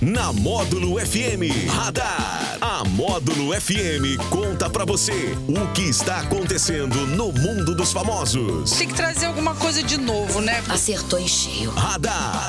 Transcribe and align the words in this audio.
Na 0.00 0.32
Módulo 0.32 0.98
FM 0.98 1.68
Radar. 1.68 2.56
A 2.58 2.82
Módulo 2.84 3.52
FM 3.52 4.16
conta 4.30 4.70
pra 4.70 4.86
você 4.86 5.36
o 5.46 5.72
que 5.74 5.82
está 5.82 6.20
acontecendo 6.20 7.06
no 7.08 7.30
mundo 7.30 7.74
dos 7.74 7.92
famosos. 7.92 8.70
Tem 8.70 8.88
que 8.88 8.94
trazer 8.94 9.26
alguma 9.26 9.54
coisa 9.54 9.82
de 9.82 9.98
novo, 9.98 10.40
né? 10.40 10.64
Acertou 10.70 11.18
em 11.18 11.28
cheio. 11.28 11.70
Radar. 11.72 12.48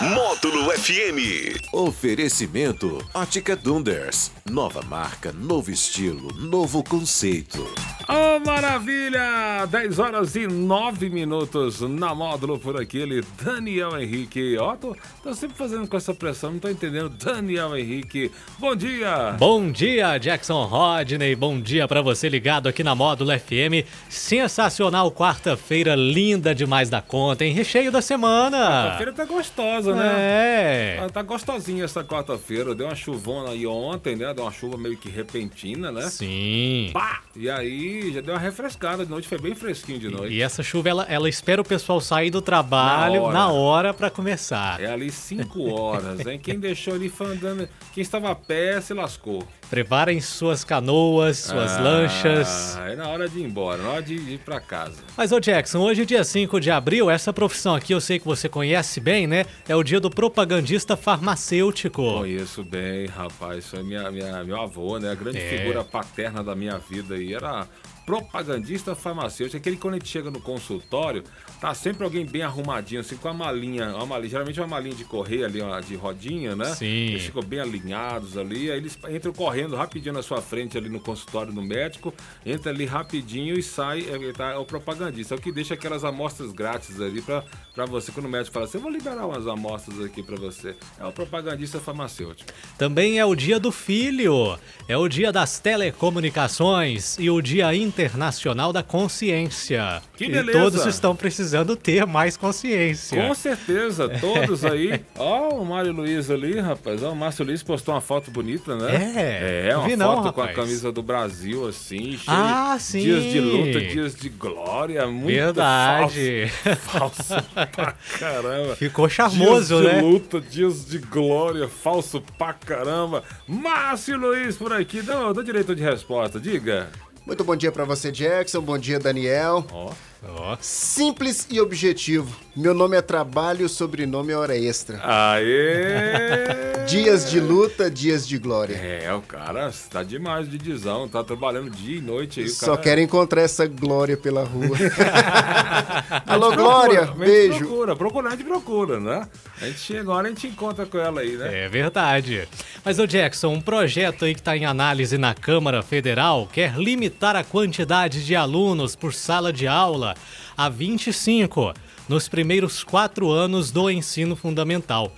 Módulo 0.00 0.70
FM. 0.78 1.58
Oferecimento 1.72 3.04
Ótica 3.12 3.56
Dunders. 3.56 4.30
Nova 4.48 4.80
marca, 4.82 5.32
novo 5.32 5.72
estilo, 5.72 6.32
novo 6.34 6.84
conceito. 6.84 7.68
Oh, 8.08 8.27
maravilha! 8.38 9.66
10 9.70 9.98
horas 9.98 10.36
e 10.36 10.46
9 10.46 11.08
minutos 11.10 11.80
na 11.80 12.14
módulo 12.14 12.58
por 12.58 12.80
aquele 12.80 13.22
Daniel 13.42 14.00
Henrique. 14.00 14.56
Ó, 14.58 14.76
tô, 14.76 14.96
tô 15.22 15.34
sempre 15.34 15.56
fazendo 15.56 15.86
com 15.88 15.96
essa 15.96 16.14
pressão, 16.14 16.52
não 16.52 16.58
tô 16.58 16.68
entendendo. 16.68 17.08
Daniel 17.08 17.76
Henrique, 17.76 18.30
bom 18.58 18.74
dia! 18.74 19.36
Bom 19.38 19.70
dia, 19.70 20.18
Jackson 20.18 20.64
Rodney. 20.64 21.34
Bom 21.34 21.60
dia 21.60 21.86
pra 21.88 22.00
você 22.02 22.28
ligado 22.28 22.68
aqui 22.68 22.82
na 22.84 22.94
Módulo 22.94 23.30
FM. 23.38 23.86
Sensacional 24.08 25.10
quarta-feira, 25.10 25.94
linda 25.94 26.54
demais 26.54 26.88
da 26.88 27.00
conta, 27.02 27.44
hein? 27.44 27.52
Recheio 27.52 27.90
da 27.90 28.00
semana. 28.00 28.58
Quarta-feira 28.58 29.12
tá 29.12 29.24
gostosa, 29.24 29.94
né? 29.94 30.14
É. 30.18 31.00
Ah, 31.04 31.08
Tá 31.08 31.22
gostosinha 31.22 31.84
essa 31.84 32.04
quarta-feira. 32.04 32.74
Deu 32.74 32.86
uma 32.86 32.94
chuvona 32.94 33.50
aí 33.50 33.66
ontem, 33.66 34.14
né? 34.14 34.32
Deu 34.32 34.44
uma 34.44 34.52
chuva 34.52 34.76
meio 34.76 34.96
que 34.96 35.08
repentina, 35.08 35.90
né? 35.90 36.02
Sim. 36.02 36.90
Pá! 36.92 37.20
E 37.34 37.48
aí 37.50 38.12
já 38.12 38.20
deu 38.28 38.34
uma 38.34 38.40
refrescada 38.40 39.04
de 39.06 39.10
noite, 39.10 39.26
foi 39.26 39.38
bem 39.38 39.54
fresquinho 39.54 39.98
de 39.98 40.08
noite. 40.10 40.34
E 40.34 40.42
essa 40.42 40.62
chuva, 40.62 40.88
ela, 40.90 41.06
ela 41.08 41.28
espera 41.28 41.62
o 41.62 41.64
pessoal 41.64 41.98
sair 42.00 42.30
do 42.30 42.42
trabalho 42.42 43.22
Na 43.22 43.22
hora. 43.22 43.32
na 43.34 43.48
hora 43.50 43.94
pra 43.94 44.10
começar. 44.10 44.78
É 44.80 44.86
ali 44.92 45.10
5 45.10 45.70
horas, 45.70 46.26
hein? 46.26 46.38
Quem 46.38 46.60
deixou 46.60 46.94
ali 46.94 47.08
foi 47.08 47.28
andando. 47.28 47.66
Quem 47.94 48.02
estava 48.02 48.30
a 48.30 48.34
pé 48.34 48.80
se 48.82 48.92
lascou. 48.92 49.46
Preparem 49.70 50.18
suas 50.20 50.64
canoas, 50.64 51.36
suas 51.38 51.72
Ah, 51.76 51.80
lanchas. 51.80 52.76
É 52.86 52.96
na 52.96 53.06
hora 53.08 53.28
de 53.28 53.38
ir 53.38 53.44
embora, 53.44 53.82
na 53.82 53.90
hora 53.90 54.02
de 54.02 54.14
ir 54.14 54.38
pra 54.38 54.58
casa. 54.60 54.96
Mas, 55.14 55.30
ô 55.30 55.38
Jackson, 55.38 55.78
hoje, 55.80 56.06
dia 56.06 56.24
5 56.24 56.58
de 56.58 56.70
abril, 56.70 57.10
essa 57.10 57.34
profissão 57.34 57.74
aqui 57.74 57.92
eu 57.92 58.00
sei 58.00 58.18
que 58.18 58.24
você 58.24 58.48
conhece 58.48 58.98
bem, 58.98 59.26
né? 59.26 59.44
É 59.68 59.76
o 59.76 59.82
dia 59.82 60.00
do 60.00 60.08
propagandista 60.08 60.96
farmacêutico. 60.96 62.02
Conheço 62.02 62.64
bem, 62.64 63.06
rapaz. 63.06 63.66
Foi 63.66 63.82
minha, 63.82 64.10
minha, 64.10 64.42
meu 64.42 64.58
avô, 64.58 64.98
né? 64.98 65.10
A 65.10 65.14
grande 65.14 65.36
É. 65.38 65.58
figura 65.58 65.84
paterna 65.84 66.42
da 66.42 66.54
minha 66.54 66.78
vida 66.78 67.14
aí 67.16 67.34
era 67.34 67.66
propagandista 68.06 68.94
farmacêutico. 68.94 69.58
Aquele 69.58 69.76
que 69.76 69.82
quando 69.82 69.94
a 69.94 69.98
gente 69.98 70.08
chega 70.08 70.30
no 70.30 70.40
consultório, 70.40 71.22
tá 71.60 71.74
sempre 71.74 72.04
alguém 72.04 72.24
bem 72.24 72.40
arrumadinho, 72.40 73.02
assim, 73.02 73.16
com 73.18 73.28
a 73.28 73.34
malinha, 73.34 73.88
uma 73.94 74.06
malinha, 74.06 74.30
geralmente 74.30 74.58
uma 74.58 74.66
malinha 74.66 74.94
de 74.94 75.04
correr 75.04 75.44
ali, 75.44 75.60
uma 75.60 75.78
de 75.82 75.94
rodinha, 75.94 76.56
né? 76.56 76.74
Sim. 76.74 76.86
Eles 77.08 77.24
ficam 77.24 77.42
bem 77.42 77.60
alinhados 77.60 78.38
ali, 78.38 78.70
aí 78.70 78.78
eles 78.78 78.98
entram 79.10 79.30
correndo 79.34 79.57
rapidinho 79.66 80.14
na 80.14 80.22
sua 80.22 80.40
frente 80.40 80.76
ali 80.76 80.88
no 80.88 81.00
consultório 81.00 81.52
do 81.52 81.62
médico, 81.62 82.14
entra 82.44 82.70
ali 82.70 82.84
rapidinho 82.84 83.58
e 83.58 83.62
sai, 83.62 84.06
é, 84.08 84.32
tá, 84.32 84.50
é 84.50 84.56
o 84.56 84.64
propagandista, 84.64 85.34
é 85.34 85.38
o 85.38 85.40
que 85.40 85.52
deixa 85.52 85.74
aquelas 85.74 86.04
amostras 86.04 86.52
grátis 86.52 87.00
ali 87.00 87.22
pra, 87.22 87.44
pra 87.74 87.86
você, 87.86 88.12
quando 88.12 88.26
o 88.26 88.28
médico 88.28 88.52
fala 88.52 88.66
assim, 88.66 88.78
eu 88.78 88.82
vou 88.82 88.90
liberar 88.90 89.26
umas 89.26 89.46
amostras 89.46 90.00
aqui 90.04 90.22
pra 90.22 90.36
você. 90.36 90.74
É 90.98 91.04
o 91.04 91.12
propagandista 91.12 91.78
farmacêutico. 91.80 92.50
Também 92.76 93.18
é 93.18 93.24
o 93.24 93.34
dia 93.34 93.58
do 93.58 93.72
filho, 93.72 94.58
é 94.88 94.96
o 94.96 95.08
dia 95.08 95.32
das 95.32 95.58
telecomunicações 95.58 97.16
e 97.18 97.30
o 97.30 97.40
dia 97.40 97.74
internacional 97.74 98.72
da 98.72 98.82
consciência. 98.82 100.02
Que 100.16 100.24
e 100.24 100.28
beleza! 100.28 100.58
todos 100.58 100.86
estão 100.86 101.14
precisando 101.14 101.76
ter 101.76 102.06
mais 102.06 102.36
consciência. 102.36 103.20
Com 103.20 103.34
certeza, 103.34 104.08
todos 104.20 104.64
aí. 104.64 105.00
Ó, 105.16 105.50
o 105.54 105.64
Mário 105.64 105.92
Luiz 105.92 106.30
ali, 106.30 106.58
rapaz. 106.58 107.02
Ó, 107.02 107.12
o 107.12 107.16
Márcio 107.16 107.44
Luiz 107.44 107.62
postou 107.62 107.94
uma 107.94 108.00
foto 108.00 108.30
bonita, 108.30 108.76
né? 108.76 109.12
É, 109.16 109.47
É, 109.48 109.76
uma 109.76 109.88
vi 109.88 109.96
não, 109.96 110.16
foto 110.22 110.32
com 110.32 110.40
a 110.40 110.46
rapaz. 110.46 110.56
camisa 110.56 110.92
do 110.92 111.02
Brasil, 111.02 111.66
assim, 111.66 112.16
cheio 112.16 112.22
Ah, 112.26 112.76
sim. 112.78 113.00
dias 113.00 113.22
de 113.24 113.40
luta, 113.40 113.80
dias 113.80 114.14
de 114.14 114.28
glória. 114.28 115.06
Muito 115.06 115.26
Verdade. 115.26 116.50
Falso, 116.76 117.34
falso 117.34 117.34
pra 117.54 117.94
caramba. 118.18 118.76
Ficou 118.76 119.08
charmoso, 119.08 119.80
dias 119.80 119.92
né? 119.92 120.00
de 120.00 120.04
luta, 120.06 120.40
dias 120.40 120.84
de 120.86 120.98
glória, 120.98 121.68
falso 121.68 122.22
pra 122.36 122.52
caramba. 122.52 123.22
Márcio 123.46 124.16
Luiz 124.18 124.56
por 124.56 124.72
aqui. 124.72 125.02
Dá, 125.02 125.32
dá 125.32 125.42
direito 125.42 125.74
de 125.74 125.82
resposta, 125.82 126.38
diga. 126.38 126.88
Muito 127.26 127.44
bom 127.44 127.54
dia 127.54 127.70
pra 127.70 127.84
você, 127.84 128.10
Jackson. 128.10 128.60
Bom 128.60 128.78
dia, 128.78 128.98
Daniel. 128.98 129.66
Ó. 129.70 129.90
Ó, 130.26 130.56
Simples 130.60 131.46
e 131.48 131.60
objetivo. 131.60 132.36
Meu 132.56 132.74
nome 132.74 132.96
é 132.96 133.02
trabalho, 133.02 133.68
sobrenome 133.68 134.32
é 134.32 134.36
hora 134.36 134.58
extra. 134.58 135.00
Aê! 135.02 136.78
Dias 136.88 137.30
de 137.30 137.38
luta, 137.38 137.90
dias 137.90 138.26
de 138.26 138.38
glória. 138.38 138.74
É, 138.74 139.12
o 139.12 139.20
cara 139.20 139.70
tá 139.90 140.02
demais 140.02 140.50
de 140.50 140.56
dizão, 140.56 141.06
tá 141.06 141.22
trabalhando 141.22 141.70
dia 141.70 141.98
e 141.98 142.00
noite 142.00 142.40
aí. 142.40 142.46
O 142.46 142.48
Só 142.48 142.68
cara... 142.68 142.78
quero 142.78 143.00
encontrar 143.02 143.42
essa 143.42 143.66
glória 143.66 144.16
pela 144.16 144.42
rua. 144.42 144.74
A 146.26 146.32
Alô, 146.32 146.50
procura, 146.50 146.56
Glória, 146.56 147.04
beijo. 147.12 147.58
Procura, 147.58 147.94
procura, 147.94 148.28
a 148.28 148.30
gente 148.30 148.44
procura, 148.44 148.98
né? 148.98 149.28
A 149.60 149.66
gente 149.66 149.80
chega 149.80 150.00
agora, 150.00 150.28
a 150.28 150.30
gente 150.30 150.46
encontra 150.46 150.86
com 150.86 150.96
ela 150.96 151.20
aí, 151.20 151.36
né? 151.36 151.64
É 151.64 151.68
verdade. 151.68 152.48
Mas, 152.82 152.98
ô 152.98 153.06
Jackson, 153.06 153.48
um 153.48 153.60
projeto 153.60 154.24
aí 154.24 154.34
que 154.34 154.40
está 154.40 154.56
em 154.56 154.64
análise 154.64 155.18
na 155.18 155.34
Câmara 155.34 155.82
Federal 155.82 156.48
quer 156.50 156.74
limitar 156.78 157.36
a 157.36 157.44
quantidade 157.44 158.24
de 158.24 158.34
alunos 158.34 158.96
por 158.96 159.12
sala 159.12 159.52
de 159.52 159.66
aula 159.66 160.07
a 160.56 160.68
25 160.68 161.74
nos 162.08 162.28
primeiros 162.28 162.84
quatro 162.84 163.30
anos 163.30 163.70
do 163.70 163.90
ensino 163.90 164.36
fundamental. 164.36 165.12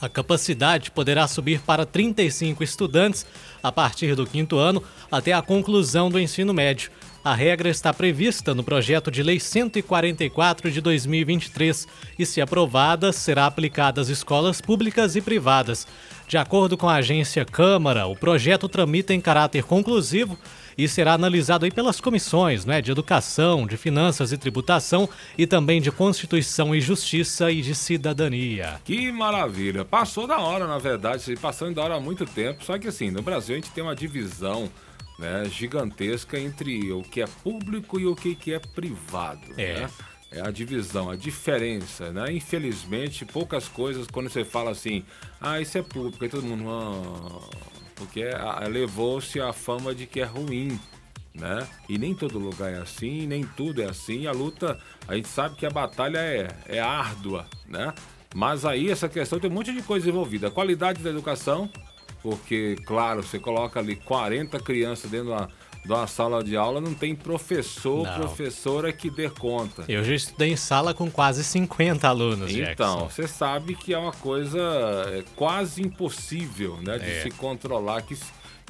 A 0.00 0.08
capacidade 0.08 0.92
poderá 0.92 1.26
subir 1.26 1.60
para 1.60 1.84
35 1.84 2.62
estudantes 2.62 3.26
a 3.60 3.72
partir 3.72 4.14
do 4.14 4.26
quinto 4.26 4.56
ano 4.56 4.82
até 5.10 5.32
a 5.32 5.42
conclusão 5.42 6.08
do 6.08 6.20
ensino 6.20 6.54
médio. 6.54 6.90
A 7.24 7.34
regra 7.34 7.68
está 7.68 7.92
prevista 7.92 8.54
no 8.54 8.62
projeto 8.62 9.10
de 9.10 9.24
lei 9.24 9.40
144 9.40 10.70
de 10.70 10.80
2023 10.80 11.88
e, 12.16 12.24
se 12.24 12.40
aprovada, 12.40 13.12
será 13.12 13.46
aplicada 13.46 14.00
às 14.00 14.08
escolas 14.08 14.60
públicas 14.60 15.16
e 15.16 15.20
privadas. 15.20 15.86
De 16.28 16.36
acordo 16.36 16.76
com 16.76 16.86
a 16.86 16.96
agência 16.96 17.42
Câmara, 17.42 18.06
o 18.06 18.14
projeto 18.14 18.68
tramita 18.68 19.14
em 19.14 19.20
caráter 19.20 19.64
conclusivo 19.64 20.38
e 20.76 20.86
será 20.86 21.14
analisado 21.14 21.64
aí 21.64 21.70
pelas 21.70 22.02
comissões 22.02 22.66
né, 22.66 22.82
de 22.82 22.90
Educação, 22.90 23.66
de 23.66 23.78
Finanças 23.78 24.30
e 24.30 24.36
Tributação 24.36 25.08
e 25.38 25.46
também 25.46 25.80
de 25.80 25.90
Constituição 25.90 26.74
e 26.74 26.82
Justiça 26.82 27.50
e 27.50 27.62
de 27.62 27.74
Cidadania. 27.74 28.78
Que 28.84 29.10
maravilha. 29.10 29.86
Passou 29.86 30.26
da 30.26 30.38
hora, 30.38 30.66
na 30.66 30.76
verdade, 30.76 31.34
passando 31.40 31.76
da 31.76 31.82
hora 31.82 31.94
há 31.94 32.00
muito 32.00 32.26
tempo. 32.26 32.62
Só 32.62 32.76
que 32.78 32.88
assim, 32.88 33.10
no 33.10 33.22
Brasil 33.22 33.54
a 33.56 33.58
gente 33.58 33.70
tem 33.70 33.82
uma 33.82 33.96
divisão 33.96 34.70
né, 35.18 35.46
gigantesca 35.50 36.38
entre 36.38 36.92
o 36.92 37.00
que 37.00 37.22
é 37.22 37.26
público 37.42 37.98
e 37.98 38.04
o 38.04 38.14
que, 38.14 38.34
que 38.34 38.52
é 38.52 38.58
privado. 38.58 39.40
É. 39.56 39.80
Né? 39.80 39.90
É 40.30 40.40
a 40.40 40.50
divisão, 40.50 41.08
a 41.08 41.16
diferença, 41.16 42.12
né? 42.12 42.30
Infelizmente, 42.32 43.24
poucas 43.24 43.66
coisas, 43.66 44.06
quando 44.06 44.28
você 44.28 44.44
fala 44.44 44.70
assim, 44.72 45.02
ah, 45.40 45.58
isso 45.60 45.78
é 45.78 45.82
público, 45.82 46.22
aí 46.22 46.28
todo 46.30 46.42
mundo. 46.44 46.64
"Ah", 46.68 47.48
porque 47.96 48.24
ah, 48.24 48.66
levou-se 48.68 49.40
a 49.40 49.52
fama 49.52 49.94
de 49.94 50.06
que 50.06 50.20
é 50.20 50.24
ruim. 50.24 50.78
Né? 51.34 51.68
E 51.88 51.98
nem 51.98 52.14
todo 52.16 52.36
lugar 52.36 52.72
é 52.72 52.78
assim, 52.78 53.24
nem 53.26 53.44
tudo 53.44 53.80
é 53.80 53.84
assim. 53.86 54.26
A 54.26 54.32
luta, 54.32 54.78
a 55.06 55.14
gente 55.14 55.28
sabe 55.28 55.54
que 55.54 55.64
a 55.64 55.70
batalha 55.70 56.18
é, 56.18 56.48
é 56.66 56.80
árdua, 56.80 57.46
né? 57.66 57.94
Mas 58.34 58.64
aí 58.64 58.90
essa 58.90 59.08
questão 59.08 59.38
tem 59.38 59.48
um 59.48 59.54
monte 59.54 59.72
de 59.72 59.80
coisa 59.82 60.08
envolvida. 60.08 60.48
A 60.48 60.50
qualidade 60.50 61.00
da 61.00 61.10
educação, 61.10 61.70
porque, 62.22 62.76
claro, 62.84 63.22
você 63.22 63.38
coloca 63.38 63.78
ali 63.78 63.94
40 63.94 64.58
crianças 64.58 65.08
dentro 65.08 65.26
de 65.28 65.32
uma, 65.32 65.48
de 65.84 65.92
uma 65.92 66.06
sala 66.06 66.42
de 66.44 66.56
aula, 66.56 66.80
não 66.80 66.92
tem 66.92 67.14
professor, 67.14 68.04
Não. 68.06 68.14
professora 68.14 68.92
que 68.92 69.08
dê 69.10 69.30
conta. 69.30 69.84
Eu 69.88 70.04
já 70.04 70.14
estudei 70.14 70.50
em 70.52 70.56
sala 70.56 70.92
com 70.92 71.10
quase 71.10 71.42
50 71.42 72.06
alunos, 72.08 72.50
Então, 72.50 72.64
Jackson. 72.98 73.08
você 73.08 73.26
sabe 73.28 73.74
que 73.74 73.94
é 73.94 73.98
uma 73.98 74.12
coisa 74.12 74.58
é, 75.08 75.24
quase 75.34 75.80
impossível, 75.82 76.78
né? 76.82 76.98
De 76.98 77.10
É. 77.10 77.22
se 77.22 77.30
controlar. 77.30 78.02
Que, 78.02 78.16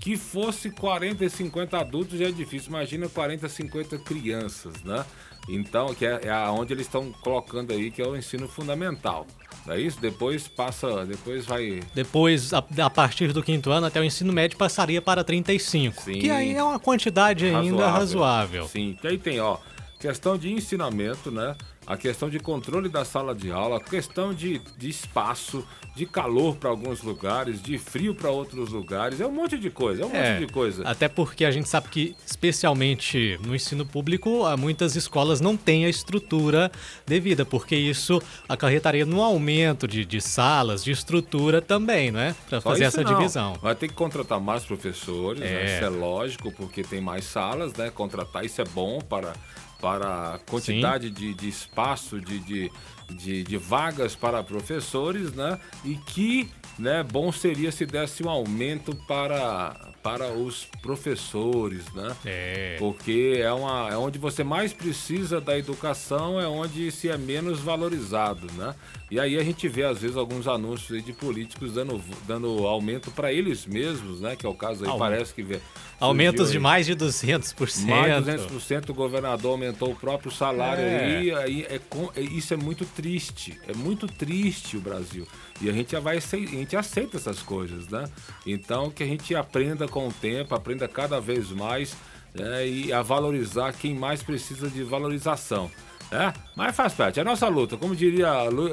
que 0.01 0.17
fosse 0.17 0.71
40 0.71 1.25
e 1.25 1.31
50 1.31 1.79
adultos 1.79 2.19
já 2.19 2.27
é 2.27 2.31
difícil. 2.31 2.69
Imagina 2.69 3.09
40, 3.09 3.49
50 3.49 3.99
crianças, 3.99 4.83
né? 4.85 5.05
Então, 5.49 5.95
que 5.95 6.05
é, 6.05 6.21
é 6.25 6.31
aonde 6.31 6.75
eles 6.75 6.87
estão 6.87 7.11
colocando 7.23 7.73
aí, 7.73 7.91
que 7.91 8.03
é 8.03 8.07
o 8.07 8.17
ensino 8.17 8.47
fundamental. 8.47 9.27
Não 9.67 9.75
é 9.75 9.81
isso? 9.81 10.01
Depois 10.01 10.47
passa, 10.47 11.05
depois 11.05 11.45
vai... 11.47 11.81
Depois, 11.95 12.53
a, 12.53 12.65
a 12.83 12.91
partir 12.91 13.33
do 13.33 13.43
quinto 13.43 13.71
ano, 13.71 13.87
até 13.87 14.01
o 14.01 14.05
ensino 14.05 14.33
médio 14.33 14.57
passaria 14.57 15.01
para 15.01 15.25
35. 15.25 16.03
Sim. 16.03 16.19
Que 16.21 16.31
aí 16.31 16.55
é 16.55 16.63
uma 16.63 16.79
quantidade 16.79 17.47
ainda 17.47 17.89
razoável. 17.91 18.67
Sim, 18.69 18.99
e 19.03 19.07
aí 19.07 19.19
tem, 19.19 19.41
ó, 19.41 19.59
questão 19.99 20.39
de 20.39 20.53
ensinamento, 20.53 21.31
né? 21.31 21.57
A 21.87 21.97
questão 21.97 22.29
de 22.29 22.39
controle 22.39 22.89
da 22.91 23.03
sala 23.03 23.35
de 23.35 23.51
aula, 23.51 23.79
a 23.79 23.81
questão 23.81 24.35
de, 24.35 24.61
de 24.77 24.91
espaço, 24.91 25.67
de 25.97 26.05
calor 26.05 26.55
para 26.57 26.69
alguns 26.69 27.03
lugares, 27.03 27.63
de 27.63 27.79
frio 27.79 28.15
para 28.15 28.31
outros 28.31 28.69
lugares, 28.71 29.21
é 29.23 29.27
um 29.27 29.33
monte 29.33 29.57
de 29.59 29.71
coisa, 29.71 30.03
é 30.03 30.07
um 30.07 30.15
É, 30.15 30.35
monte 30.35 30.47
de 30.47 30.53
coisa. 30.53 30.83
Até 30.87 31.09
porque 31.09 31.47
a 31.47 31.51
gente 31.51 31.67
sabe 31.67 31.89
que, 31.89 32.15
especialmente 32.27 33.41
no 33.43 33.55
ensino 33.57 33.87
público, 33.87 34.45
há 34.45 34.55
muitas 34.55 34.97
escolas 34.97 35.41
não 35.41 35.57
têm 35.57 35.87
a 35.87 35.89
estrutura 35.89 36.71
devida, 37.07 37.47
porque 37.47 37.75
isso 37.75 38.21
acarretaria 38.47 39.07
no 39.07 39.23
aumento 39.23 39.89
de, 39.89 40.05
de 40.05 40.21
salas, 40.21 40.85
de 40.85 40.91
estrutura 40.91 41.63
também, 41.63 42.11
não 42.11 42.21
é? 42.21 42.35
Para 42.51 42.61
fazer 42.61 42.85
essa 42.85 43.03
não. 43.03 43.15
divisão. 43.15 43.55
Vai 43.63 43.75
ter 43.75 43.89
que 43.89 43.95
contratar 43.95 44.39
mais 44.39 44.63
professores, 44.63 45.41
né? 45.41 45.63
É. 45.63 45.75
isso 45.77 45.85
é 45.85 45.89
lógico, 45.89 46.53
porque 46.53 46.83
tem 46.83 47.01
mais 47.01 47.25
salas, 47.25 47.73
né? 47.73 47.91
Contratar 47.91 48.45
isso 48.45 48.61
é 48.61 48.65
bom 48.65 49.01
para, 49.01 49.33
para 49.81 50.35
a 50.35 50.39
quantidade 50.39 51.11
de, 51.11 51.35
de 51.35 51.49
espaço, 51.49 52.21
de, 52.21 52.39
de, 52.41 52.73
de, 53.11 53.45
de 53.45 53.57
vagas 53.57 54.17
para 54.17 54.43
professores, 54.43 55.33
né? 55.33 55.59
E 55.85 55.95
que 55.97 56.51
né, 56.79 57.03
bom 57.03 57.33
seria 57.33 57.73
se 57.73 57.87
desse 57.87 58.23
um 58.23 58.31
aumento 58.31 58.95
para, 59.07 59.88
para 60.03 60.33
os 60.33 60.65
professores, 60.81 61.85
né? 61.93 62.17
É. 62.25 62.77
Porque 62.79 63.39
é, 63.41 63.53
uma, 63.53 63.89
é 63.91 63.97
onde 63.97 64.19
você 64.19 64.45
mais 64.45 64.73
precisa 64.73 65.41
da 65.41 65.59
educação, 65.59 66.41
é 66.41 66.47
onde 66.47 66.91
se 66.91 67.09
é 67.09 67.17
menos 67.17 67.61
valorizado, 67.61 68.47
né? 68.55 68.75
E 69.11 69.19
aí 69.19 69.39
a 69.39 69.43
gente 69.43 69.67
vê, 69.69 69.85
às 69.85 69.99
vezes, 70.01 70.17
alguns 70.17 70.47
anúncios 70.47 70.93
aí 70.93 71.03
de 71.03 71.13
políticos 71.13 71.73
dando, 71.73 72.01
dando 72.27 72.67
aumento 72.67 73.11
para 73.11 73.33
eles 73.33 73.65
mesmos, 73.67 74.21
né? 74.21 74.37
Que 74.37 74.45
é 74.45 74.49
o 74.49 74.55
caso 74.55 74.85
aí, 74.85 74.99
parece 74.99 75.33
que 75.33 75.43
vê. 75.43 75.61
Aumentos 75.99 76.53
de 76.53 76.61
mais 76.61 76.87
de 76.87 76.95
200%. 76.95 77.87
Mais 77.87 78.25
de 78.25 78.31
200%, 78.33 78.91
o 78.91 78.95
governador 78.95 79.53
aumentou 79.53 79.91
o 79.91 79.97
próprio 79.97 80.31
salário 80.31 80.85
É. 80.85 81.05
aí, 81.05 81.35
aí 81.35 81.63
é 81.63 81.81
é- 82.15 82.21
isso 82.21 82.55
é 82.55 82.57
muito 82.57 82.85
triste, 82.85 83.59
é 83.67 83.75
muito 83.75 84.07
triste 84.07 84.77
o 84.77 84.81
Brasil. 84.81 85.27
E 85.61 85.69
a 85.69 85.73
gente 85.73 85.93
já 85.93 86.01
vai 86.01 86.19
a 86.19 86.21
gente 86.21 86.77
aceita 86.77 87.17
essas 87.17 87.43
coisas, 87.43 87.89
né? 87.89 88.05
Então 88.47 88.91
que 88.91 89.03
a 89.03 89.07
gente 89.07 89.35
aprenda 89.35 89.88
com 89.89 90.09
o 90.09 90.13
tempo, 90.13 90.55
aprenda 90.55 90.87
cada 90.87 91.21
vez 91.21 91.51
mais 91.51 91.97
né, 92.35 92.67
e 92.67 92.93
a 92.93 93.03
valorizar 93.03 93.73
quem 93.73 93.95
mais 93.95 94.23
precisa 94.23 94.69
de 94.69 94.83
valorização. 94.83 95.71
É, 96.11 96.33
mas 96.57 96.75
faz 96.75 96.95
parte, 96.95 97.19
é 97.19 97.23
a 97.23 97.25
nossa 97.25 97.47
luta, 97.49 97.77
como 97.77 97.95
diria, 97.95 98.33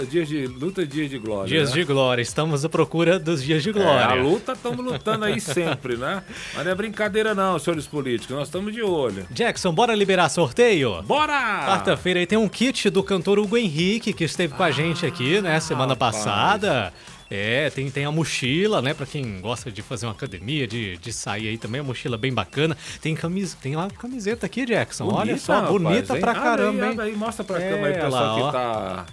dias 0.09 0.25
de 0.25 0.47
luta 0.47 0.83
e 0.83 0.87
dias 0.87 1.09
de 1.09 1.17
glória. 1.19 1.49
Dias 1.49 1.71
né? 1.71 1.75
de 1.75 1.83
glória, 1.83 2.21
estamos 2.21 2.63
à 2.63 2.69
procura 2.69 3.19
dos 3.19 3.43
dias 3.43 3.61
de 3.61 3.71
É, 3.71 3.73
glória. 3.73 4.05
a 4.05 4.13
luta 4.13 4.53
estamos 4.53 4.85
lutando 4.85 5.25
aí 5.25 5.41
sempre, 5.41 5.97
né? 5.97 6.23
Mas 6.53 6.63
não 6.63 6.71
é 6.71 6.75
brincadeira 6.75 7.35
não, 7.35 7.59
senhores 7.59 7.85
políticos, 7.85 8.33
nós 8.37 8.47
estamos 8.47 8.71
de 8.73 8.81
olho. 8.81 9.27
Jackson, 9.31 9.73
bora 9.73 9.93
liberar 9.93 10.29
sorteio? 10.29 11.01
Bora! 11.03 11.65
Quarta-feira 11.65 12.21
aí 12.21 12.25
tem 12.25 12.37
um 12.37 12.47
kit 12.47 12.89
do 12.89 13.03
cantor 13.03 13.37
Hugo 13.37 13.57
Henrique, 13.57 14.13
que 14.13 14.23
esteve 14.23 14.53
com 14.53 14.63
a 14.63 14.71
gente 14.71 15.05
aqui, 15.05 15.41
né, 15.41 15.59
semana 15.59 15.87
Ah, 15.91 15.95
rapaz. 15.95 16.15
passada. 16.15 16.93
É, 17.29 17.69
tem, 17.71 17.89
tem 17.89 18.05
a 18.05 18.11
mochila, 18.11 18.81
né, 18.81 18.93
pra 18.93 19.05
quem 19.05 19.41
gosta 19.41 19.71
de 19.71 19.81
fazer 19.81 20.05
uma 20.05 20.11
academia, 20.11 20.67
de, 20.67 20.97
de 20.97 21.11
sair 21.13 21.47
aí 21.47 21.57
também, 21.57 21.81
a 21.81 21.83
mochila 21.83 22.17
bem 22.17 22.33
bacana. 22.33 22.77
Tem, 23.01 23.15
camis, 23.15 23.55
tem 23.55 23.75
uma 23.75 23.89
camiseta 23.89 24.45
aqui, 24.45 24.65
Jackson, 24.65 25.05
olha 25.05 25.25
Bonita, 25.33 25.37
só, 25.39 25.53
rapaz, 25.55 25.71
bonita 25.71 26.13
hein? 26.15 26.21
pra 26.21 26.33
caramba, 26.35 26.85
aí, 26.85 26.91
hein? 26.91 26.99
aí, 27.01 27.15
mostra 27.15 27.43
pra 27.43 27.59
É, 27.61 27.69
câmera 27.69 27.87
aí, 27.95 28.01
pessoal, 28.03 28.11
lá, 28.39 28.43
ó. 28.43 28.45
que 28.47 28.51
tá... 28.53 29.05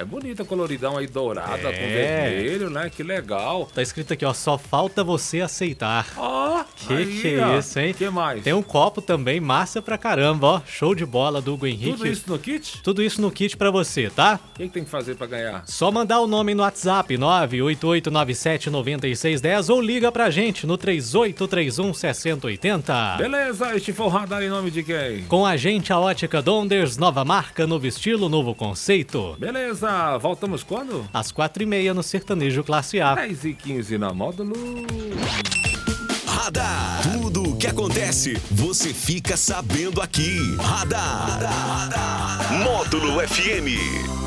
É 0.00 0.04
bonita, 0.04 0.46
coloridão 0.46 0.96
aí, 0.96 1.06
dourada, 1.06 1.60
com 1.64 1.68
É. 1.68 2.30
vermelho, 2.30 2.70
né? 2.70 2.88
Que 2.88 3.02
legal. 3.02 3.68
Tá 3.74 3.82
escrito 3.82 4.14
aqui, 4.14 4.24
ó, 4.24 4.32
só 4.32 4.56
falta 4.56 5.04
você 5.04 5.42
aceitar. 5.42 6.06
Ó, 6.16 6.64
Que 6.74 6.94
aí, 6.94 7.20
que 7.20 7.28
é 7.38 7.58
isso, 7.58 7.78
hein? 7.78 7.92
que 7.92 8.08
mais? 8.08 8.42
Tem 8.42 8.54
um 8.54 8.62
copo 8.62 9.02
também, 9.02 9.38
massa 9.40 9.82
pra 9.82 9.98
caramba, 9.98 10.46
ó. 10.46 10.62
Show 10.66 10.94
de 10.94 11.04
bola 11.04 11.42
do 11.42 11.52
Hugo 11.52 11.66
Henrique. 11.66 11.92
Tudo 11.98 12.06
isso 12.06 12.24
no 12.28 12.38
kit? 12.38 12.80
Tudo 12.82 13.02
isso 13.02 13.20
no 13.20 13.30
kit 13.30 13.58
pra 13.58 13.70
você, 13.70 14.08
tá? 14.08 14.40
O 14.54 14.56
que, 14.56 14.68
que 14.68 14.72
tem 14.72 14.84
que 14.84 14.90
fazer 14.90 15.16
pra 15.16 15.26
ganhar? 15.26 15.64
Só 15.66 15.92
mandar 15.92 16.20
o 16.20 16.26
nome 16.26 16.54
no 16.54 16.62
WhatsApp 16.62 17.18
988979610 17.18 19.68
ou 19.68 19.82
liga 19.82 20.10
pra 20.10 20.30
gente 20.30 20.66
no 20.66 20.78
3831 20.78 21.92
6080. 21.92 23.16
Beleza, 23.18 23.76
este 23.76 23.92
foi 23.92 24.06
o 24.06 24.08
radar 24.08 24.42
em 24.42 24.48
nome 24.48 24.70
de 24.70 24.82
quem? 24.82 25.24
Com 25.24 25.44
a 25.44 25.58
gente 25.58 25.92
a 25.92 25.98
Ótica 25.98 26.40
Donders, 26.40 26.96
nova 26.96 27.22
marca, 27.22 27.66
novo 27.66 27.86
estilo, 27.86 28.30
novo 28.30 28.54
conceito. 28.54 29.36
Beleza, 29.38 29.89
voltamos 30.20 30.62
quando? 30.62 31.08
Às 31.12 31.32
quatro 31.32 31.62
e 31.62 31.66
meia 31.66 31.94
no 31.94 32.02
Sertanejo 32.02 32.62
Classe 32.62 33.00
A. 33.00 33.14
10 33.14 33.44
e 33.44 33.54
15 33.54 33.98
na 33.98 34.12
Módulo. 34.12 34.54
Radar. 36.26 37.00
Tudo 37.12 37.50
o 37.50 37.56
que 37.56 37.66
acontece, 37.66 38.34
você 38.50 38.92
fica 38.92 39.36
sabendo 39.36 40.00
aqui. 40.00 40.38
Radar. 40.58 42.52
Módulo 42.64 43.20
FM. 43.26 44.19